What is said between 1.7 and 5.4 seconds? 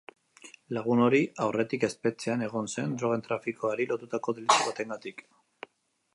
espetxean egon zen drogen trafikoari lotutako delitu batengatik.